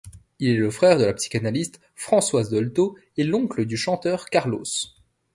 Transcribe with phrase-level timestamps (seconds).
[0.39, 4.63] Il est le frère de la psychanalyste Françoise Dolto et l'oncle du chanteur Carlos.